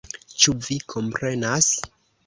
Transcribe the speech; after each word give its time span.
Ĉu 0.43 0.55
vi 0.69 0.79
komprenas? 0.95 1.73